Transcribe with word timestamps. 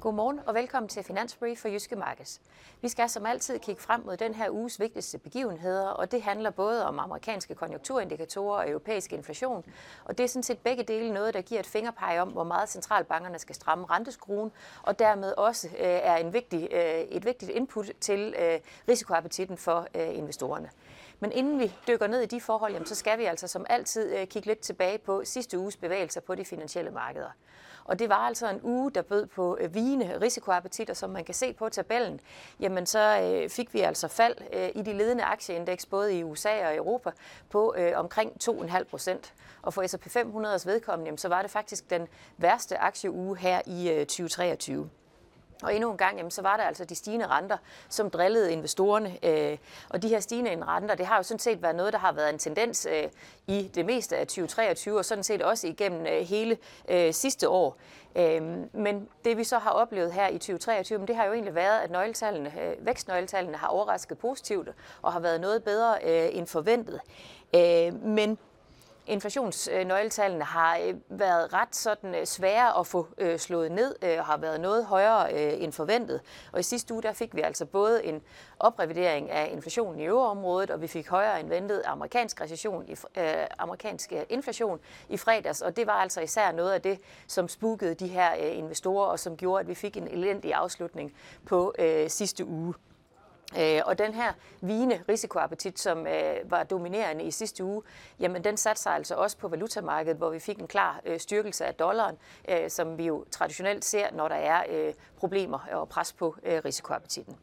Godmorgen 0.00 0.40
og 0.46 0.54
velkommen 0.54 0.88
til 0.88 1.02
Finansbrief 1.02 1.58
for 1.58 1.68
Jyske 1.68 1.96
Markets. 1.96 2.40
Vi 2.82 2.88
skal 2.88 3.08
som 3.08 3.26
altid 3.26 3.58
kigge 3.58 3.82
frem 3.82 4.02
mod 4.04 4.16
den 4.16 4.34
her 4.34 4.50
uges 4.50 4.80
vigtigste 4.80 5.18
begivenheder, 5.18 5.88
og 5.88 6.12
det 6.12 6.22
handler 6.22 6.50
både 6.50 6.86
om 6.86 6.98
amerikanske 6.98 7.54
konjunkturindikatorer 7.54 8.58
og 8.58 8.68
europæisk 8.68 9.12
inflation. 9.12 9.64
Og 10.04 10.18
det 10.18 10.24
er 10.24 10.28
sådan 10.28 10.42
set 10.42 10.58
begge 10.58 10.82
dele 10.82 11.12
noget, 11.12 11.34
der 11.34 11.40
giver 11.40 11.60
et 11.60 11.66
fingerpeg 11.66 12.20
om, 12.20 12.28
hvor 12.28 12.44
meget 12.44 12.68
centralbankerne 12.68 13.38
skal 13.38 13.54
stramme 13.54 13.86
renteskruen, 13.90 14.52
og 14.82 14.98
dermed 14.98 15.32
også 15.32 15.68
øh, 15.68 15.74
er 15.78 16.16
en 16.16 16.32
vigtig, 16.32 16.68
øh, 16.72 17.00
et 17.00 17.24
vigtigt 17.24 17.50
input 17.50 17.90
til 18.00 18.34
øh, 18.38 18.60
risikoappetitten 18.88 19.56
for 19.56 19.86
øh, 19.94 20.18
investorerne. 20.18 20.70
Men 21.20 21.32
inden 21.32 21.58
vi 21.58 21.72
dykker 21.88 22.06
ned 22.06 22.20
i 22.20 22.26
de 22.26 22.40
forhold, 22.40 22.72
jamen, 22.72 22.86
så 22.86 22.94
skal 22.94 23.18
vi 23.18 23.24
altså 23.24 23.48
som 23.48 23.66
altid 23.68 24.16
øh, 24.16 24.26
kigge 24.26 24.48
lidt 24.48 24.60
tilbage 24.60 24.98
på 24.98 25.24
sidste 25.24 25.58
uges 25.58 25.76
bevægelser 25.76 26.20
på 26.20 26.34
de 26.34 26.44
finansielle 26.44 26.90
markeder. 26.90 27.30
Og 27.84 27.98
det 27.98 28.08
var 28.08 28.14
altså 28.16 28.50
en 28.50 28.60
uge, 28.62 28.90
der 28.90 29.02
bød 29.02 29.26
på 29.26 29.56
øh, 29.60 29.74
vigende 29.74 30.20
risikoappetit, 30.20 30.90
og 30.90 30.96
som 30.96 31.10
man 31.10 31.24
kan 31.24 31.34
se 31.34 31.52
på 31.52 31.68
tabellen, 31.68 32.20
jamen 32.60 32.86
så 32.86 33.20
øh, 33.20 33.50
fik 33.50 33.74
vi 33.74 33.80
altså 33.80 34.08
fald 34.08 34.36
øh, 34.52 34.68
i 34.74 34.82
de 34.82 34.92
ledende 34.92 35.24
aktieindeks, 35.24 35.86
både 35.86 36.18
i 36.18 36.24
USA 36.24 36.66
og 36.66 36.76
Europa, 36.76 37.10
på 37.50 37.74
øh, 37.78 37.92
omkring 37.96 38.32
2,5 38.44 38.82
procent. 38.84 39.34
Og 39.62 39.74
for 39.74 39.86
S&P 39.86 40.06
500's 40.06 40.66
vedkommende, 40.66 41.08
jamen, 41.08 41.18
så 41.18 41.28
var 41.28 41.42
det 41.42 41.50
faktisk 41.50 41.90
den 41.90 42.08
værste 42.36 42.78
aktieuge 42.78 43.36
her 43.36 43.60
i 43.66 43.90
øh, 43.90 43.98
2023. 43.98 44.90
Og 45.62 45.74
endnu 45.74 45.90
en 45.90 45.96
gang, 45.96 46.16
jamen, 46.16 46.30
så 46.30 46.42
var 46.42 46.56
der 46.56 46.64
altså 46.64 46.84
de 46.84 46.94
stigende 46.94 47.26
renter, 47.26 47.56
som 47.88 48.10
drillede 48.10 48.52
investorerne. 48.52 49.18
Øh, 49.22 49.58
og 49.88 50.02
de 50.02 50.08
her 50.08 50.20
stigende 50.20 50.64
renter, 50.64 50.94
det 50.94 51.06
har 51.06 51.16
jo 51.16 51.22
sådan 51.22 51.38
set 51.38 51.62
været 51.62 51.76
noget, 51.76 51.92
der 51.92 51.98
har 51.98 52.12
været 52.12 52.30
en 52.30 52.38
tendens 52.38 52.86
øh, 52.90 53.08
i 53.46 53.70
det 53.74 53.86
meste 53.86 54.16
af 54.16 54.26
2023, 54.26 54.98
og 54.98 55.04
sådan 55.04 55.24
set 55.24 55.42
også 55.42 55.66
igennem 55.66 56.06
øh, 56.06 56.20
hele 56.20 56.58
øh, 56.88 57.14
sidste 57.14 57.48
år. 57.48 57.76
Øh, 58.16 58.42
men 58.72 59.08
det 59.24 59.36
vi 59.36 59.44
så 59.44 59.58
har 59.58 59.70
oplevet 59.70 60.12
her 60.12 60.28
i 60.28 60.38
2023, 60.38 61.06
det 61.06 61.16
har 61.16 61.24
jo 61.24 61.32
egentlig 61.32 61.54
været, 61.54 61.80
at 61.80 61.90
nøgletallene, 61.90 62.52
øh, 62.62 62.86
vækstnøgletallene 62.86 63.56
har 63.56 63.68
overrasket 63.68 64.18
positivt 64.18 64.68
og 65.02 65.12
har 65.12 65.20
været 65.20 65.40
noget 65.40 65.64
bedre 65.64 65.94
øh, 66.04 66.36
end 66.38 66.46
forventet. 66.46 67.00
Øh, 67.54 68.04
men 68.04 68.38
inflationsnøgletallene 69.10 70.44
har 70.44 70.78
øh, 70.78 70.94
været 71.08 71.52
ret 71.52 71.76
sådan 71.76 72.14
øh, 72.14 72.26
svære 72.26 72.78
at 72.78 72.86
få 72.86 73.06
øh, 73.18 73.38
slået 73.38 73.72
ned 73.72 74.18
og 74.18 74.24
har 74.24 74.36
været 74.36 74.60
noget 74.60 74.84
højere 74.84 75.32
end 75.32 75.72
forventet. 75.72 76.20
Og 76.52 76.60
i 76.60 76.62
sidste 76.62 76.94
uge 76.94 77.02
der 77.02 77.12
fik 77.12 77.36
vi 77.36 77.40
altså 77.40 77.66
både 77.66 78.04
en 78.04 78.22
oprevidering 78.58 79.30
af 79.30 79.50
inflationen 79.52 80.00
i 80.00 80.04
euroområdet, 80.04 80.70
og 80.70 80.82
vi 80.82 80.86
fik 80.86 81.08
højere 81.08 81.40
end 81.40 81.48
ventet 81.48 81.82
amerikansk 81.86 82.40
recession, 82.40 82.84
øh, 83.16 83.24
amerikansk 83.58 84.12
inflation 84.28 84.80
i 85.08 85.16
fredags, 85.16 85.60
og 85.60 85.76
det 85.76 85.86
var 85.86 85.92
altså 85.92 86.20
især 86.20 86.52
noget 86.52 86.72
af 86.72 86.82
det, 86.82 86.98
som 87.26 87.48
spukede 87.48 87.94
de 87.94 88.06
her 88.06 88.32
investorer, 88.32 89.06
og 89.06 89.18
som 89.18 89.36
gjorde, 89.36 89.60
at 89.60 89.68
vi 89.68 89.74
fik 89.74 89.96
en 89.96 90.08
elendig 90.08 90.54
afslutning 90.54 91.12
på 91.46 91.74
øh, 91.78 92.10
sidste 92.10 92.44
uge. 92.44 92.74
Øh, 93.58 93.80
og 93.84 93.98
den 93.98 94.14
her 94.14 94.32
vigende 94.60 95.00
risikoappetit, 95.08 95.80
som 95.80 96.06
øh, 96.06 96.50
var 96.50 96.62
dominerende 96.62 97.24
i 97.24 97.30
sidste 97.30 97.64
uge, 97.64 97.82
jamen 98.20 98.44
den 98.44 98.56
satte 98.56 98.82
sig 98.82 98.92
altså 98.92 99.14
også 99.14 99.36
på 99.36 99.48
valutamarkedet, 99.48 100.16
hvor 100.16 100.30
vi 100.30 100.38
fik 100.38 100.58
en 100.58 100.66
klar 100.66 101.00
øh, 101.04 101.20
styrkelse 101.20 101.64
af 101.64 101.74
dollaren, 101.74 102.16
øh, 102.48 102.70
som 102.70 102.98
vi 102.98 103.06
jo 103.06 103.24
traditionelt 103.30 103.84
ser, 103.84 104.06
når 104.12 104.28
der 104.28 104.34
er 104.34 104.62
øh, 104.70 104.94
problemer 105.16 105.58
og 105.72 105.88
pres 105.88 106.12
på 106.12 106.36
øh, 106.42 106.60
risikoappetitten. 106.64 107.36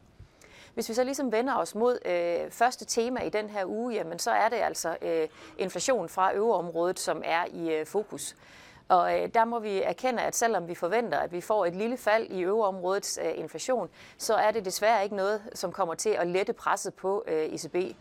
Hvis 0.74 0.88
vi 0.88 0.94
så 0.94 1.04
ligesom 1.04 1.32
vender 1.32 1.54
os 1.54 1.74
mod 1.74 1.98
øh, 2.04 2.50
første 2.50 2.84
tema 2.84 3.20
i 3.20 3.28
den 3.28 3.50
her 3.50 3.64
uge, 3.64 3.94
jamen 3.94 4.18
så 4.18 4.30
er 4.30 4.48
det 4.48 4.56
altså 4.56 4.96
øh, 5.02 5.28
inflation 5.58 6.08
fra 6.08 6.34
øvreområdet, 6.34 7.00
som 7.00 7.22
er 7.24 7.44
i 7.52 7.74
øh, 7.74 7.86
fokus. 7.86 8.36
Og 8.88 9.20
øh, 9.20 9.28
der 9.34 9.44
må 9.44 9.58
vi 9.58 9.82
erkende, 9.82 10.22
at 10.22 10.36
selvom 10.36 10.68
vi 10.68 10.74
forventer, 10.74 11.18
at 11.18 11.32
vi 11.32 11.40
får 11.40 11.66
et 11.66 11.74
lille 11.74 11.96
fald 11.96 12.26
i 12.30 12.40
øveområdets 12.40 13.18
øh, 13.22 13.38
inflation, 13.38 13.88
så 14.18 14.34
er 14.34 14.50
det 14.50 14.64
desværre 14.64 15.04
ikke 15.04 15.16
noget, 15.16 15.42
som 15.54 15.72
kommer 15.72 15.94
til 15.94 16.10
at 16.10 16.26
lette 16.26 16.52
presset 16.52 16.94
på 16.94 17.24
øh, 17.26 17.44
ECB. 17.44 17.96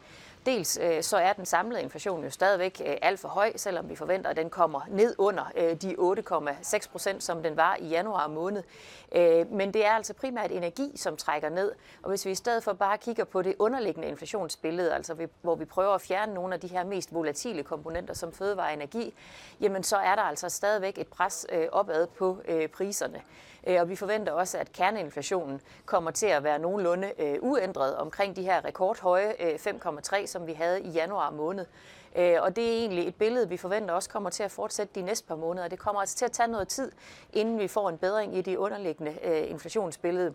Dels 0.48 0.80
øh, 0.82 1.04
så 1.04 1.18
er 1.18 1.34
den 1.34 1.46
samlede 1.46 1.82
inflation 1.82 2.24
jo 2.24 2.30
stadigvæk 2.30 2.82
øh, 2.86 2.96
alt 3.02 3.20
for 3.20 3.28
høj, 3.28 3.54
selvom 3.56 3.90
vi 3.90 3.96
forventer, 3.96 4.30
at 4.30 4.38
den 4.38 4.50
kommer 4.50 4.82
ned 4.90 5.16
under 5.18 5.52
øh, 5.56 5.76
de 5.82 5.96
8,6 5.96 6.90
procent, 6.92 7.24
som 7.24 7.44
den 7.44 7.58
var 7.58 7.78
i 7.80 7.88
januar 7.88 8.28
måned. 8.28 8.64
Øh, 9.12 9.52
men 9.52 9.74
det 9.74 9.86
er 9.86 9.92
altså 9.92 10.14
primært 10.14 10.52
energi, 10.52 10.92
som 10.96 11.18
trækker 11.18 11.50
ned. 11.50 11.72
Og 12.04 12.10
hvis 12.10 12.26
vi 12.26 12.32
i 12.32 12.36
stedet 12.36 12.64
for 12.64 12.74
bare 12.74 12.98
kigger 12.98 13.24
på 13.24 13.42
det 13.42 13.56
underliggende 13.60 14.08
inflationsbillede, 14.08 14.94
altså 14.94 15.28
hvor 15.42 15.56
vi 15.56 15.66
prøver 15.66 15.94
at 15.94 16.02
fjerne 16.02 16.34
nogle 16.34 16.54
af 16.54 16.60
de 16.60 16.68
her 16.68 16.84
mest 16.84 17.14
volatile 17.14 17.64
komponenter 17.64 18.14
som 18.14 18.32
fødevare 18.34 18.68
og 18.68 18.74
energi, 18.74 19.14
jamen 19.62 19.84
så 19.84 19.98
er 19.98 20.16
der 20.16 20.22
altså 20.22 20.50
stadigvæk 20.50 20.98
et 20.98 21.08
pres 21.08 21.46
øh, 21.52 21.68
opad 21.72 22.08
på 22.08 22.38
øh, 22.48 22.68
priserne. 22.68 23.22
Øh, 23.68 23.82
og 23.82 23.90
vi 23.90 23.96
forventer 23.96 24.32
også, 24.32 24.58
at 24.58 24.72
kerneinflationen 24.72 25.62
kommer 25.86 26.12
til 26.12 26.28
at 26.28 26.44
være 26.44 26.60
nogenlunde 26.60 27.14
øh, 27.20 27.38
uændret 27.42 27.96
omkring 27.96 28.36
de 28.36 28.44
her 28.44 28.66
rekordhøje 28.66 29.34
øh, 29.40 29.54
5,3, 29.54 30.26
som 30.26 30.48
vi 30.48 30.54
havde 30.54 30.82
i 30.82 30.90
januar 30.90 31.32
måned. 31.32 31.66
Og 32.16 32.56
det 32.56 32.64
er 32.64 32.72
egentlig 32.72 33.08
et 33.08 33.16
billede, 33.16 33.50
vi 33.50 33.58
forventer 33.58 33.94
også 33.94 34.10
kommer 34.10 34.30
til 34.30 34.44
at 34.44 34.52
fortsætte 34.52 34.94
de 34.96 35.02
næste 35.02 35.28
par 35.28 35.36
måneder. 35.36 35.68
Det 35.68 35.80
kommer 35.80 36.02
altså 36.02 36.16
til 36.16 36.26
at 36.26 36.32
tage 36.32 36.48
noget 36.48 36.68
tid, 36.68 36.92
inden 37.34 37.60
vi 37.60 37.68
får 37.68 37.90
en 37.90 37.98
bedring 37.98 38.38
i 38.38 38.42
det 38.42 38.56
underliggende 38.56 39.48
inflationsbillede. 39.48 40.34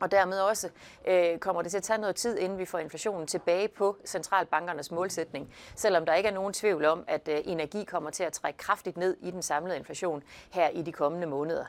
Og 0.00 0.10
dermed 0.10 0.40
også 0.40 0.68
øh, 1.06 1.38
kommer 1.38 1.62
det 1.62 1.70
til 1.70 1.78
at 1.78 1.82
tage 1.82 2.00
noget 2.00 2.16
tid, 2.16 2.38
inden 2.38 2.58
vi 2.58 2.64
får 2.64 2.78
inflationen 2.78 3.26
tilbage 3.26 3.68
på 3.68 3.96
centralbankernes 4.06 4.90
målsætning. 4.90 5.54
Selvom 5.74 6.06
der 6.06 6.14
ikke 6.14 6.28
er 6.28 6.34
nogen 6.34 6.52
tvivl 6.52 6.84
om, 6.84 7.04
at 7.08 7.28
øh, 7.28 7.38
energi 7.44 7.84
kommer 7.84 8.10
til 8.10 8.24
at 8.24 8.32
trække 8.32 8.56
kraftigt 8.56 8.96
ned 8.96 9.16
i 9.22 9.30
den 9.30 9.42
samlede 9.42 9.76
inflation 9.76 10.22
her 10.50 10.68
i 10.68 10.82
de 10.82 10.92
kommende 10.92 11.26
måneder. 11.26 11.64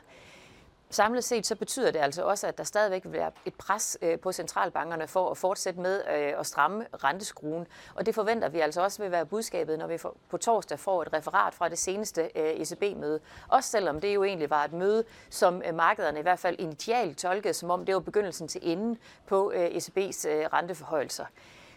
Samlet 0.92 1.24
set 1.24 1.46
så 1.46 1.56
betyder 1.56 1.90
det 1.90 1.98
altså 1.98 2.22
også, 2.22 2.46
at 2.46 2.58
der 2.58 2.64
stadigvæk 2.64 3.04
vil 3.04 3.12
være 3.12 3.30
et 3.44 3.54
pres 3.54 3.98
øh, 4.02 4.18
på 4.18 4.32
centralbankerne 4.32 5.06
for 5.06 5.30
at 5.30 5.36
fortsætte 5.36 5.80
med 5.80 6.02
øh, 6.08 6.32
at 6.38 6.46
stramme 6.46 6.86
renteskruen. 7.04 7.66
Og 7.94 8.06
det 8.06 8.14
forventer 8.14 8.48
vi 8.48 8.60
altså 8.60 8.82
også 8.82 9.02
vil 9.02 9.10
være 9.10 9.26
budskabet, 9.26 9.78
når 9.78 9.86
vi 9.86 9.98
på 10.30 10.36
torsdag 10.36 10.78
får 10.78 11.02
et 11.02 11.12
referat 11.12 11.54
fra 11.54 11.68
det 11.68 11.78
seneste 11.78 12.22
øh, 12.22 12.60
ECB-møde. 12.60 13.20
Også 13.48 13.70
selvom 13.70 14.00
det 14.00 14.14
jo 14.14 14.24
egentlig 14.24 14.50
var 14.50 14.64
et 14.64 14.72
møde, 14.72 15.04
som 15.30 15.62
markederne 15.74 16.18
i 16.18 16.22
hvert 16.22 16.38
fald 16.38 16.56
initialt 16.58 17.18
tolkede, 17.18 17.54
som 17.54 17.70
om 17.70 17.84
det 17.84 17.94
var 17.94 18.00
begyndelsen 18.00 18.48
til 18.48 18.60
enden 18.64 18.98
på 19.26 19.52
ECB's 19.56 20.26
renteforhøjelser. 20.26 21.24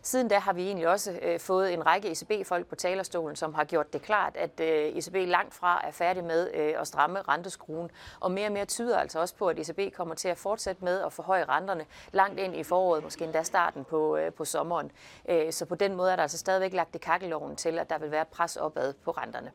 Siden 0.05 0.27
da 0.27 0.39
har 0.39 0.53
vi 0.53 0.65
egentlig 0.65 0.87
også 0.87 1.19
øh, 1.21 1.39
fået 1.39 1.73
en 1.73 1.85
række 1.85 2.11
ECB-folk 2.11 2.67
på 2.67 2.75
talerstolen, 2.75 3.35
som 3.35 3.53
har 3.53 3.63
gjort 3.63 3.93
det 3.93 4.01
klart, 4.01 4.37
at 4.37 4.59
øh, 4.59 4.97
ECB 4.97 5.15
langt 5.15 5.53
fra 5.53 5.81
er 5.87 5.91
færdig 5.91 6.23
med 6.23 6.51
øh, 6.53 6.73
at 6.81 6.87
stramme 6.87 7.21
renteskruen. 7.21 7.91
Og 8.19 8.31
mere 8.31 8.47
og 8.47 8.51
mere 8.51 8.65
tyder 8.65 8.99
altså 8.99 9.19
også 9.19 9.35
på, 9.35 9.47
at 9.47 9.59
ECB 9.59 9.95
kommer 9.95 10.15
til 10.15 10.27
at 10.27 10.37
fortsætte 10.37 10.85
med 10.85 11.01
at 11.01 11.13
forhøje 11.13 11.45
renterne 11.45 11.85
langt 12.11 12.39
ind 12.39 12.55
i 12.55 12.63
foråret, 12.63 13.03
måske 13.03 13.23
endda 13.23 13.43
starten 13.43 13.85
på, 13.85 14.17
øh, 14.17 14.33
på 14.33 14.45
sommeren. 14.45 14.91
Øh, 15.29 15.53
så 15.53 15.65
på 15.65 15.75
den 15.75 15.95
måde 15.95 16.11
er 16.11 16.15
der 16.15 16.23
altså 16.23 16.37
stadigvæk 16.37 16.73
lagt 16.73 16.95
i 16.95 16.97
kakkeloven 16.97 17.55
til, 17.55 17.79
at 17.79 17.89
der 17.89 17.97
vil 17.97 18.11
være 18.11 18.25
pres 18.25 18.57
opad 18.57 18.93
på 18.93 19.11
renterne. 19.11 19.51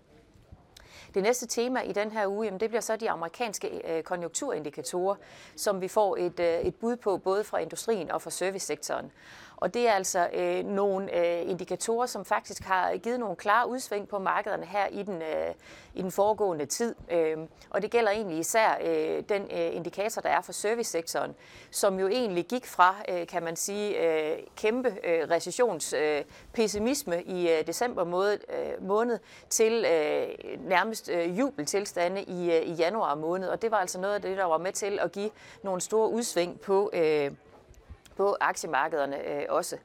Det 1.14 1.22
næste 1.22 1.46
tema 1.46 1.80
i 1.80 1.92
den 1.92 2.10
her 2.10 2.26
uge, 2.26 2.44
jamen 2.44 2.60
det 2.60 2.68
bliver 2.68 2.80
så 2.80 2.96
de 2.96 3.10
amerikanske 3.10 3.96
øh, 3.96 4.02
konjunkturindikatorer, 4.02 5.14
som 5.56 5.80
vi 5.80 5.88
får 5.88 6.16
et, 6.16 6.40
øh, 6.40 6.60
et 6.60 6.74
bud 6.74 6.96
på 6.96 7.16
både 7.16 7.44
fra 7.44 7.58
industrien 7.58 8.10
og 8.10 8.22
fra 8.22 8.30
servicesektoren. 8.30 9.12
Og 9.60 9.74
det 9.74 9.88
er 9.88 9.92
altså 9.92 10.28
øh, 10.34 10.64
nogle 10.64 11.16
øh, 11.16 11.50
indikatorer, 11.50 12.06
som 12.06 12.24
faktisk 12.24 12.62
har 12.62 12.96
givet 12.96 13.20
nogle 13.20 13.36
klare 13.36 13.68
udsving 13.68 14.08
på 14.08 14.18
markederne 14.18 14.66
her 14.66 14.86
i 14.86 15.02
den, 15.02 15.22
øh, 15.22 15.54
i 15.94 16.02
den 16.02 16.10
foregående 16.10 16.66
tid. 16.66 16.94
Øh, 17.10 17.36
og 17.70 17.82
det 17.82 17.90
gælder 17.90 18.10
egentlig 18.10 18.38
især 18.38 18.78
øh, 18.84 19.22
den 19.28 19.42
øh, 19.42 19.76
indikator, 19.76 20.20
der 20.22 20.28
er 20.28 20.40
for 20.40 20.52
servicesektoren, 20.52 21.34
som 21.70 21.98
jo 21.98 22.08
egentlig 22.08 22.46
gik 22.46 22.66
fra, 22.66 22.94
øh, 23.08 23.26
kan 23.26 23.42
man 23.42 23.56
sige, 23.56 24.06
øh, 24.06 24.38
kæmpe 24.56 24.96
øh, 25.04 25.30
recessionspessimisme 25.30 27.16
øh, 27.16 27.22
i 27.22 27.50
øh, 27.50 27.66
december 27.66 28.04
måned, 28.04 28.38
øh, 28.48 28.86
måned 28.86 29.18
til 29.50 29.84
øh, 29.84 30.28
nærmest 30.68 31.10
øh, 31.10 31.38
jubeltilstande 31.38 32.22
i, 32.22 32.52
øh, 32.52 32.62
i 32.62 32.72
januar 32.72 33.14
måned. 33.14 33.48
Og 33.48 33.62
det 33.62 33.70
var 33.70 33.76
altså 33.76 34.00
noget 34.00 34.14
af 34.14 34.22
det, 34.22 34.36
der 34.36 34.44
var 34.44 34.58
med 34.58 34.72
til 34.72 34.98
at 35.02 35.12
give 35.12 35.30
nogle 35.62 35.80
store 35.80 36.10
udsving 36.10 36.60
på 36.60 36.90
øh, 36.92 37.30
på 38.18 38.36
aktiemarkederne 38.40 39.28
øh, 39.28 39.42
også. 39.48 39.76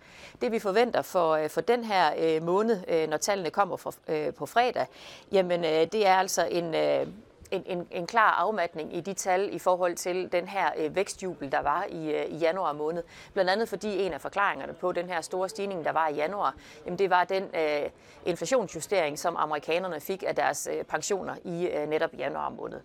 Det 0.42 0.52
vi 0.52 0.60
forventer 0.60 1.02
for, 1.02 1.32
øh, 1.32 1.50
for 1.50 1.62
den 1.62 1.84
her 1.84 2.14
øh, 2.18 2.44
måned, 2.44 2.84
øh, 2.88 3.10
når 3.10 3.18
tallene 3.18 3.50
kommer 3.50 3.78
for, 3.78 3.94
øh, 4.08 4.34
på 4.34 4.46
fredag, 4.46 4.88
jamen 5.32 5.66
øh, 5.66 5.88
det 5.92 6.08
er 6.08 6.16
altså 6.16 6.48
en, 6.52 6.76
øh, 6.76 7.08
en, 7.52 7.64
en, 7.66 7.88
en 7.92 8.08
klar 8.08 8.32
afmatning 8.32 8.96
i 8.96 9.02
de 9.02 9.14
tal 9.14 9.50
i 9.56 9.60
forhold 9.60 9.96
til 9.96 10.32
den 10.32 10.48
her 10.48 10.70
øh, 10.78 10.96
vækstjubel, 10.96 11.52
der 11.52 11.62
var 11.62 11.86
i, 11.90 12.12
øh, 12.12 12.26
i 12.26 12.38
januar 12.38 12.74
måned. 12.74 13.04
Blandt 13.34 13.52
andet 13.52 13.70
fordi 13.70 14.02
en 14.02 14.14
af 14.14 14.22
forklaringerne 14.22 14.74
på 14.74 14.92
den 14.92 15.10
her 15.10 15.22
store 15.22 15.50
stigning, 15.50 15.86
der 15.86 15.92
var 15.92 16.08
i 16.08 16.14
januar, 16.14 16.56
jamen 16.86 17.00
det 17.00 17.10
var 17.10 17.24
den 17.24 17.44
øh, 17.44 17.90
inflationsjustering, 18.26 19.20
som 19.20 19.36
amerikanerne 19.38 20.00
fik 20.00 20.24
af 20.28 20.36
deres 20.36 20.70
øh, 20.72 20.84
pensioner 20.84 21.36
i 21.44 21.68
øh, 21.68 21.90
netop 21.90 22.14
januar 22.18 22.50
måned. 22.50 22.80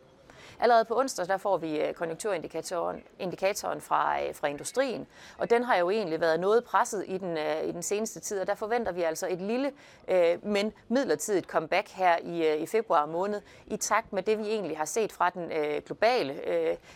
Allerede 0.61 0.85
på 0.85 0.99
onsdag 0.99 1.27
der 1.27 1.37
får 1.37 1.57
vi 1.57 1.81
øh, 1.81 1.95
konjunkturindikatoren 1.95 3.03
indikatoren 3.19 3.81
fra, 3.81 4.23
øh, 4.23 4.35
fra 4.35 4.49
industrien, 4.49 5.07
og 5.39 5.51
den 5.51 5.65
har 5.65 5.77
jo 5.77 5.91
egentlig 5.91 6.21
været 6.21 6.41
noget 6.41 6.65
presset 6.65 7.05
i 7.07 7.19
den, 7.19 7.39
øh, 7.39 7.65
i 7.65 7.73
den 7.73 7.83
seneste 7.83 8.21
tid, 8.21 8.41
og 8.41 8.47
der 8.47 8.55
forventer 8.55 8.93
vi 8.93 9.03
altså 9.03 9.27
et 9.31 9.41
lille, 9.41 9.73
men 10.43 10.73
midlertidigt 10.89 11.47
comeback 11.47 11.89
her 11.89 12.17
i, 12.23 12.57
i 12.57 12.67
februar 12.67 13.07
måned, 13.07 13.41
i 13.67 13.77
takt 13.77 14.13
med 14.13 14.23
det, 14.23 14.39
vi 14.39 14.45
egentlig 14.45 14.77
har 14.79 14.85
set 14.85 15.13
fra 15.13 15.31
den 15.31 15.51
globale 15.87 16.35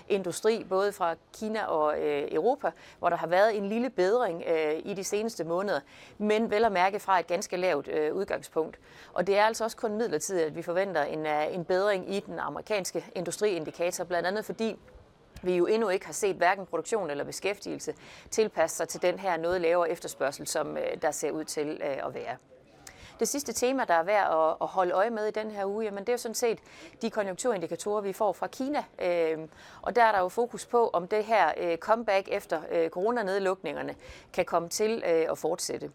industri, 0.08 0.66
både 0.68 0.92
fra 0.92 1.14
Kina 1.34 1.64
og 1.64 1.94
Europa, 2.34 2.70
hvor 2.98 3.08
der 3.08 3.16
har 3.16 3.26
været 3.26 3.56
en 3.56 3.68
lille 3.68 3.90
bedring 3.90 4.44
i 4.84 4.94
de 4.94 5.04
seneste 5.04 5.44
måneder, 5.44 5.80
men 6.18 6.50
vel 6.50 6.64
at 6.64 6.72
mærke 6.72 7.00
fra 7.00 7.20
et 7.20 7.26
ganske 7.26 7.56
lavt 7.56 7.88
udgangspunkt. 8.12 8.78
Og 9.12 9.26
det 9.26 9.38
er 9.38 9.44
altså 9.44 9.64
også 9.64 9.76
kun 9.76 9.96
midlertidigt, 9.96 10.46
at 10.46 10.56
vi 10.56 10.62
forventer 10.62 11.02
en, 11.02 11.26
en 11.26 11.64
bedring 11.64 12.14
i 12.14 12.20
den 12.20 12.38
amerikanske 12.38 13.04
industri, 13.14 13.51
indikator 13.56 14.04
blandt 14.04 14.28
andet 14.28 14.44
fordi 14.44 14.76
vi 15.42 15.56
jo 15.56 15.66
endnu 15.66 15.88
ikke 15.88 16.06
har 16.06 16.12
set 16.12 16.36
hverken 16.36 16.66
produktion 16.66 17.10
eller 17.10 17.24
beskæftigelse 17.24 17.94
tilpasse 18.30 18.76
sig 18.76 18.88
til 18.88 19.02
den 19.02 19.18
her 19.18 19.36
noget 19.36 19.60
lavere 19.60 19.90
efterspørgsel, 19.90 20.46
som 20.46 20.76
øh, 20.76 21.02
der 21.02 21.10
ser 21.10 21.30
ud 21.30 21.44
til 21.44 21.80
øh, 21.84 22.06
at 22.06 22.14
være. 22.14 22.36
Det 23.20 23.28
sidste 23.28 23.52
tema, 23.52 23.84
der 23.84 23.94
er 23.94 24.02
værd 24.02 24.56
at 24.60 24.66
holde 24.66 24.92
øje 24.92 25.10
med 25.10 25.26
i 25.26 25.30
den 25.30 25.50
her 25.50 25.64
uge, 25.64 25.84
jamen 25.84 26.00
det 26.00 26.08
er 26.08 26.12
jo 26.12 26.18
sådan 26.18 26.34
set 26.34 26.58
de 27.02 27.10
konjunkturindikatorer, 27.10 28.00
vi 28.00 28.12
får 28.12 28.32
fra 28.32 28.46
Kina. 28.46 28.84
Øhm, 29.02 29.48
og 29.82 29.96
der 29.96 30.02
er 30.02 30.12
der 30.12 30.18
jo 30.18 30.28
fokus 30.28 30.66
på, 30.66 30.90
om 30.92 31.08
det 31.08 31.24
her 31.24 31.52
øh, 31.56 31.78
comeback 31.78 32.28
efter 32.30 32.88
coronanedlukningerne 32.88 33.94
kan 34.32 34.44
komme 34.44 34.68
til 34.68 35.02
at 35.04 35.38
fortsætte. 35.38 35.90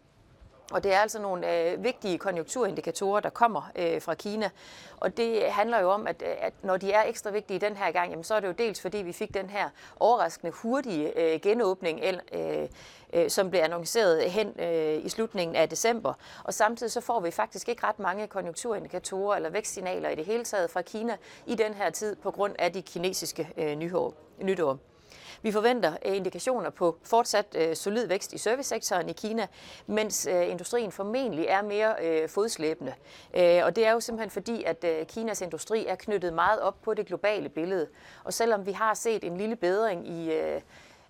Og 0.72 0.84
det 0.84 0.94
er 0.94 1.00
altså 1.00 1.22
nogle 1.22 1.72
øh, 1.72 1.84
vigtige 1.84 2.18
konjunkturindikatorer, 2.18 3.19
der 3.19 3.30
kommer 3.30 3.72
øh, 3.75 4.02
fra 4.02 4.14
Kina. 4.14 4.50
Og 4.98 5.18
det 5.18 5.52
handler 5.52 5.80
jo 5.80 5.90
om, 5.90 6.08
at, 6.08 6.24
øh, 6.25 6.36
at 6.40 6.54
når 6.64 6.78
de 6.78 6.92
er 6.92 7.04
ekstra 7.04 7.30
vigtige 7.30 7.60
den 7.60 7.78
her 7.78 7.92
gang, 7.92 8.10
jamen, 8.10 8.24
så 8.24 8.36
er 8.36 8.40
det 8.40 8.48
jo 8.48 8.54
dels 8.54 8.81
fordi, 8.81 8.98
vi 8.98 9.12
fik 9.12 9.34
den 9.34 9.50
her 9.50 9.69
overraskende 10.00 10.54
hurtige 10.54 11.19
øh, 11.19 11.40
genåbning, 11.42 12.02
øh, 12.34 12.68
øh, 13.14 13.30
som 13.30 13.50
blev 13.50 13.62
annonceret 13.62 14.31
hen 14.31 14.60
øh, 14.60 15.06
i 15.06 15.10
slutningen 15.10 15.56
af 15.56 15.69
december. 15.69 16.14
Og 16.44 16.54
samtidig 16.54 16.92
så 16.92 17.02
får 17.02 17.20
vi 17.20 17.31
faktisk 17.31 17.70
ikke 17.70 17.88
ret 17.88 18.00
mange 18.00 18.28
konjunkturindikatorer 18.28 19.36
eller 19.36 19.50
vækstsignaler 19.50 20.10
i 20.10 20.16
det 20.16 20.25
hele 20.25 20.44
taget 20.44 20.70
fra 20.70 20.81
Kina 20.81 21.18
i 21.46 21.56
den 21.56 21.74
her 21.74 21.90
tid 21.90 22.16
på 22.16 22.31
grund 22.31 22.56
af 22.60 22.74
de 22.74 22.81
kinesiske 22.81 23.50
øh, 23.58 23.75
nyår. 23.75 24.13
nytår. 24.42 24.78
Vi 25.42 25.51
forventer 25.51 25.98
øh, 26.06 26.16
indikationer 26.16 26.69
på 26.69 26.98
fortsat 27.04 27.45
øh, 27.56 27.75
solid 27.75 28.07
vækst 28.07 28.34
i 28.34 28.38
servicesektoren 28.38 29.10
i 29.10 29.13
Kina, 29.13 29.48
mens 29.88 30.28
øh, 30.31 30.50
industrien 30.50 30.92
formentlig 30.92 31.45
er 31.45 31.62
mere 31.62 32.28
fodslæbende. 32.28 32.94
Og 33.63 33.75
det 33.75 33.86
er 33.86 33.92
jo 33.92 34.00
simpelthen 34.00 34.30
fordi, 34.30 34.63
at 34.63 34.86
Kinas 35.07 35.42
industri 35.42 35.86
er 35.86 35.95
knyttet 35.95 36.34
meget 36.34 36.60
op 36.60 36.81
på 36.81 36.94
det 36.94 37.06
globale 37.06 37.50
billede. 37.50 37.88
Og 38.24 38.34
selvom 38.34 38.66
vi 38.66 38.72
har 38.72 38.94
set 38.94 39.24
en 39.24 39.38
lille 39.38 39.56
bedring 39.56 40.07
i 40.07 40.31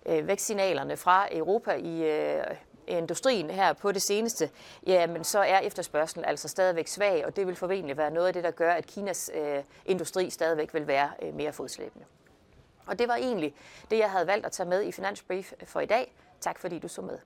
vækstsignalerne 0.06 0.96
fra 0.96 1.36
Europa 1.36 1.74
i 1.74 2.40
industrien 2.86 3.50
her 3.50 3.72
på 3.72 3.92
det 3.92 4.02
seneste, 4.02 4.50
jamen 4.86 5.24
så 5.24 5.38
er 5.38 5.58
efterspørgselen 5.58 6.24
altså 6.24 6.48
stadigvæk 6.48 6.88
svag, 6.88 7.26
og 7.26 7.36
det 7.36 7.46
vil 7.46 7.56
formentlig 7.56 7.96
være 7.96 8.10
noget 8.10 8.26
af 8.26 8.32
det, 8.32 8.44
der 8.44 8.50
gør, 8.50 8.72
at 8.72 8.86
Kinas 8.86 9.30
øh, 9.34 9.62
industri 9.86 10.30
stadigvæk 10.30 10.74
vil 10.74 10.86
være 10.86 11.10
øh, 11.22 11.34
mere 11.34 11.52
fodslæbende. 11.52 12.04
Og 12.88 12.98
det 12.98 13.08
var 13.08 13.16
egentlig 13.16 13.54
det, 13.90 13.98
jeg 13.98 14.10
havde 14.10 14.26
valgt 14.26 14.46
at 14.46 14.52
tage 14.52 14.68
med 14.68 14.82
i 14.82 14.92
Finansbrief 14.92 15.52
for 15.64 15.80
i 15.80 15.86
dag. 15.86 16.14
Tak 16.40 16.58
fordi 16.58 16.78
du 16.78 16.88
så 16.88 17.02
med. 17.02 17.18